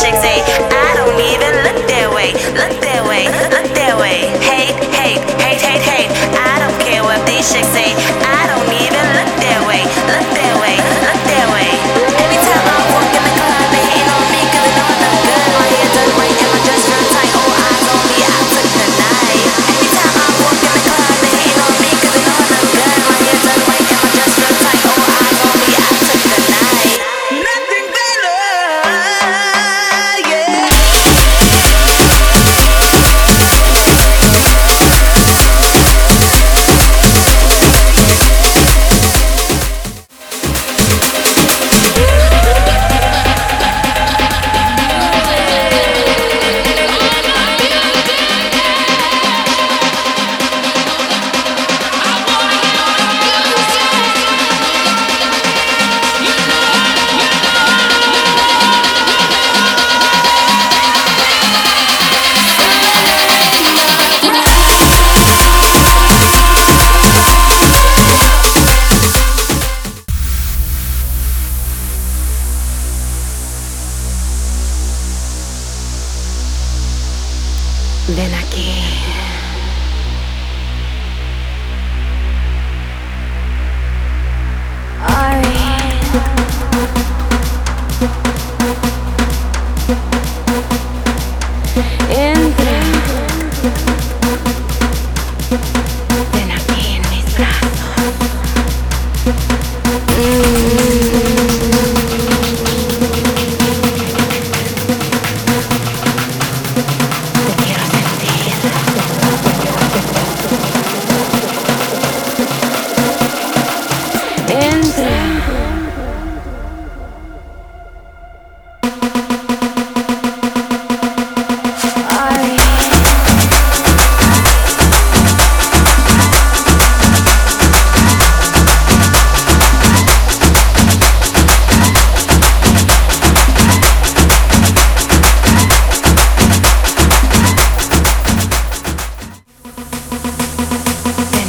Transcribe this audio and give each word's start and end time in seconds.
chicks 0.00 0.18
say. 0.18 0.42
I 0.42 0.90
don't 0.98 1.18
even 1.20 1.52
look 1.62 1.78
their 1.86 2.10
way. 2.10 2.32
Look 2.58 2.74
their 2.80 3.04
way. 3.06 3.30
Look 3.50 3.68
their 3.74 3.96
way. 3.96 4.26
Hate, 4.42 4.74
hate, 4.90 5.22
hate, 5.38 5.60
hate, 5.62 5.82
hate. 5.82 6.10
I 6.34 6.58
don't 6.58 6.78
care 6.82 7.02
what 7.02 7.24
these 7.26 7.46
chicks 7.52 7.68
say. 7.68 7.94
I 8.26 8.42
don't 8.50 8.70
even 8.82 9.04
look 9.14 9.30
their 9.38 9.60
way. 9.68 9.82
Look 10.10 10.28
their 10.34 10.54
way. 10.58 10.76
Look 11.06 11.20
their 11.30 11.46
way. 11.54 11.93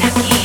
Aquí 0.05 0.44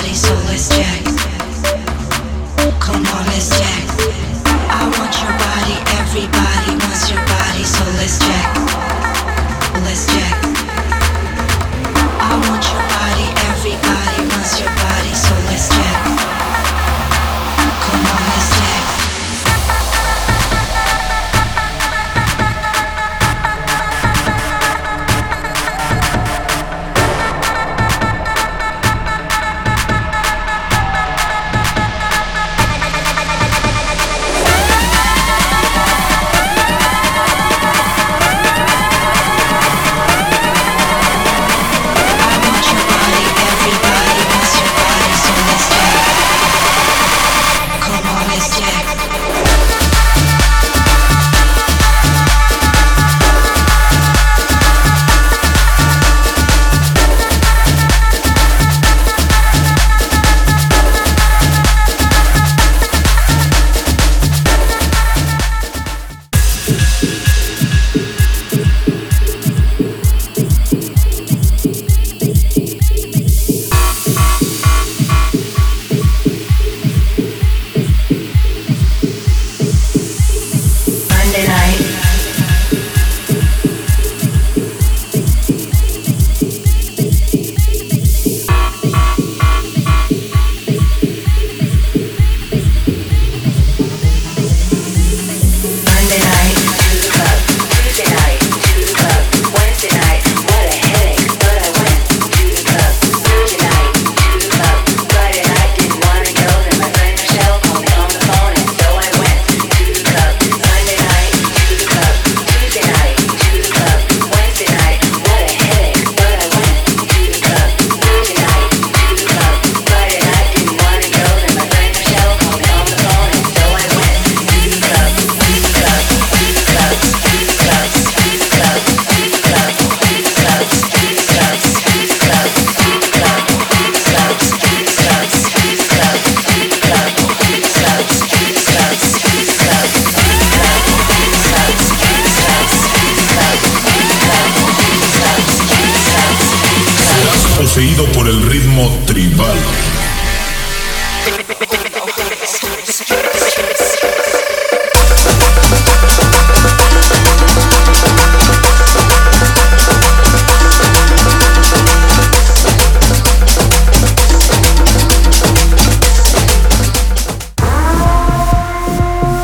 tribal. 149.13 149.45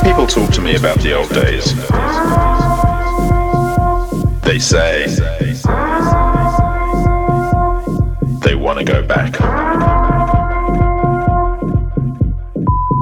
People 0.03 0.27
talk 0.27 0.51
to 0.53 0.61
me 0.61 0.75
about 0.75 0.99
the 0.99 1.13
old 1.13 1.29
days. 1.29 1.75
They 4.43 4.59
say 4.59 5.07
they 8.47 8.55
want 8.55 8.79
to 8.79 8.85
go 8.85 9.03
back. 9.05 9.33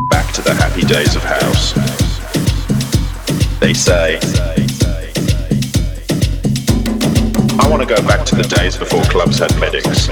Back 0.09 0.33
to 0.33 0.41
the 0.41 0.55
happy 0.57 0.81
days 0.81 1.15
of 1.15 1.23
house. 1.23 1.73
They 3.59 3.75
say 3.75 4.17
I 7.59 7.69
want 7.69 7.83
to 7.83 7.87
go 7.87 8.01
back 8.07 8.25
to 8.25 8.35
the 8.35 8.47
days 8.57 8.75
before 8.75 9.03
clubs 9.03 9.37
had 9.37 9.55
medics. 9.59 10.07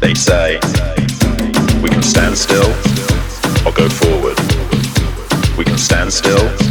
They 0.00 0.14
say 0.14 0.54
we 1.82 1.90
can 1.90 2.02
stand 2.02 2.38
still 2.38 2.70
or 3.66 3.72
go 3.72 3.90
forward. 3.90 4.38
We 5.58 5.66
can 5.66 5.76
stand 5.76 6.10
still 6.10 6.67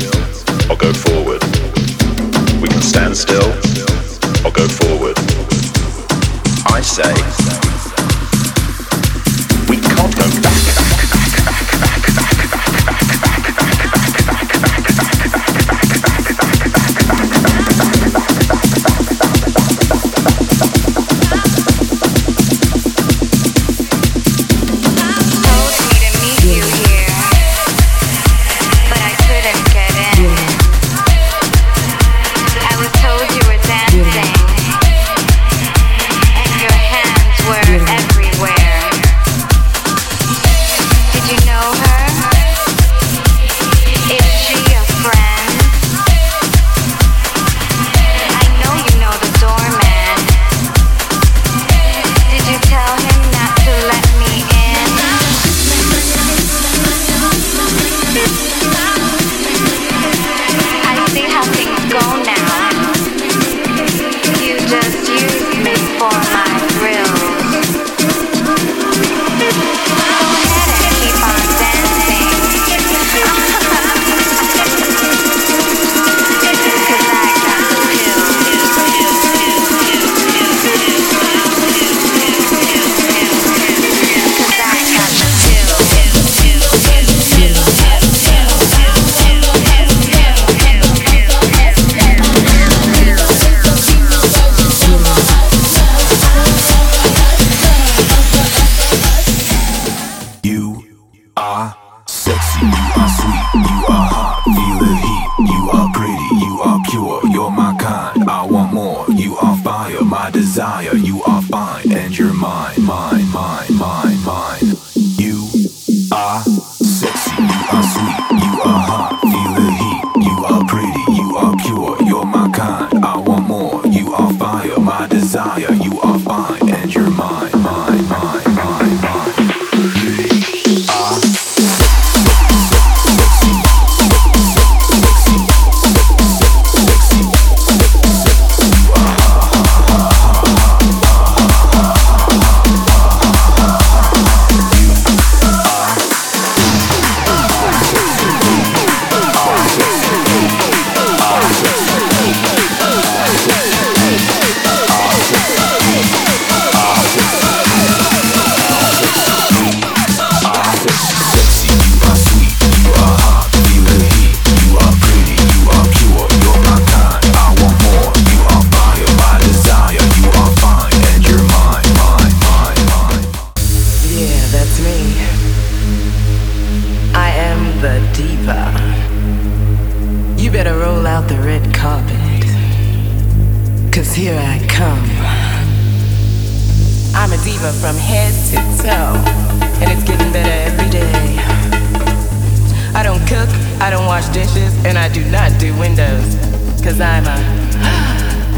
do 195.59 195.73
windows. 195.79 196.35
Cause 196.83 197.01
I'm 197.01 197.25
a 197.25 197.37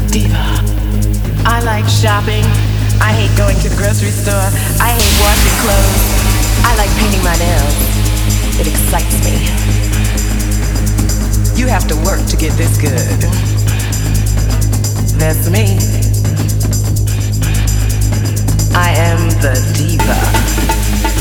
diva. 0.12 0.36
I 1.44 1.62
like 1.64 1.88
shopping. 1.88 2.44
I 3.00 3.12
hate 3.12 3.32
going 3.36 3.56
to 3.60 3.68
the 3.68 3.76
grocery 3.76 4.10
store. 4.10 4.48
I 4.80 4.92
hate 4.92 5.16
washing 5.24 5.56
clothes. 5.64 6.04
I 6.64 6.76
like 6.76 6.90
painting 7.00 7.24
my 7.24 7.36
nails. 7.40 7.76
It 8.60 8.66
excites 8.68 9.16
me. 9.24 9.40
You 11.58 11.66
have 11.68 11.88
to 11.88 11.96
work 12.04 12.24
to 12.28 12.36
get 12.36 12.52
this 12.56 12.76
good. 12.76 13.20
That's 15.18 15.48
me. 15.48 15.78
I 18.76 18.92
am 18.96 19.28
the 19.40 19.56
diva. 19.74 21.19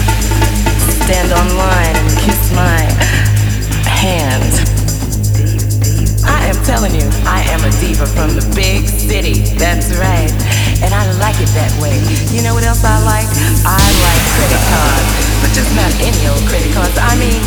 That's 9.60 9.92
right. 10.00 10.32
And 10.80 10.96
I 10.96 11.04
like 11.20 11.36
it 11.44 11.52
that 11.52 11.76
way. 11.84 12.00
You 12.32 12.40
know 12.48 12.56
what 12.56 12.64
else 12.64 12.80
I 12.88 12.96
like? 13.04 13.28
I 13.68 13.76
like 13.76 14.24
credit 14.40 14.64
cards. 14.72 15.12
But 15.44 15.52
just 15.52 15.68
not 15.76 15.92
any 16.00 16.24
old 16.32 16.40
credit 16.48 16.72
cards. 16.72 16.96
I 16.96 17.12
mean, 17.20 17.44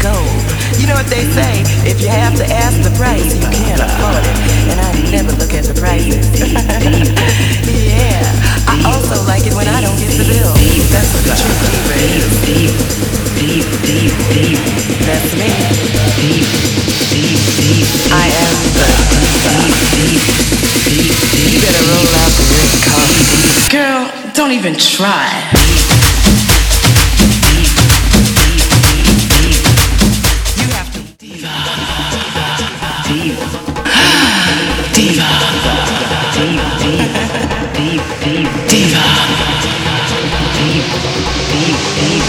gold. 0.00 0.40
You 0.80 0.88
know 0.88 0.96
what 0.96 1.12
they 1.12 1.28
say? 1.36 1.60
If 1.84 2.00
you 2.00 2.08
have 2.08 2.32
to 2.40 2.46
ask 2.48 2.80
the 2.80 2.88
price, 2.96 3.36
you 3.36 3.44
can't 3.52 3.84
afford 3.84 4.24
it. 4.24 4.36
And 4.72 4.80
I 4.80 4.90
never 5.12 5.36
look 5.36 5.52
at 5.52 5.68
the 5.68 5.76
prices. 5.76 6.24
try. 24.78 25.26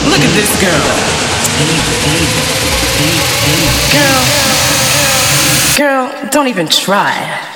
Look 0.08 0.22
at 0.22 0.34
this 0.34 0.52
girl. 0.62 0.88
Girl. 3.94 4.24
Girl, 5.78 6.30
don't 6.32 6.48
even 6.48 6.68
try. 6.68 7.14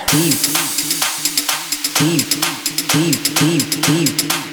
Deep. 0.07 0.35
Deep. 1.97 2.27
Deep. 2.91 3.15
Deep. 3.35 3.63
Deep. 3.83 4.50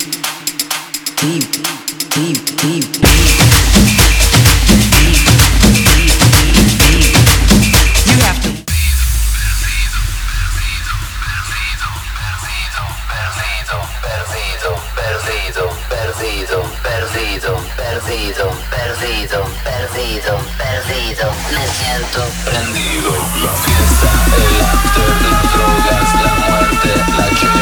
prendido. 22.44 23.10
La 23.42 23.52
fiesta, 23.52 24.10
el 24.37 24.64
after, 24.64 25.12
las 25.22 25.42
drogas, 25.52 26.08
la 26.25 26.32
muerte, 26.48 26.90
la 27.16 27.28
chica. 27.38 27.57